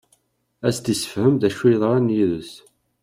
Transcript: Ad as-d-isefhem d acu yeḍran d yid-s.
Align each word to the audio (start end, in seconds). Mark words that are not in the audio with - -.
Ad 0.67 0.71
as-d-isefhem 0.73 1.33
d 1.37 1.43
acu 1.47 1.63
yeḍran 1.67 2.07
d 2.09 2.11
yid-s. 2.17 2.51